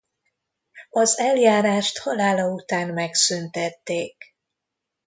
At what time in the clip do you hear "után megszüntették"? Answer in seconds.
2.53-4.35